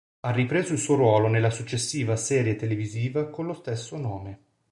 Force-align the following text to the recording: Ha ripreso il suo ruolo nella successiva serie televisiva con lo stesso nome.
Ha 0.21 0.31
ripreso 0.31 0.73
il 0.73 0.79
suo 0.79 0.95
ruolo 0.95 1.27
nella 1.27 1.51
successiva 1.51 2.15
serie 2.15 2.55
televisiva 2.55 3.29
con 3.29 3.45
lo 3.45 3.53
stesso 3.53 3.97
nome. 3.97 4.39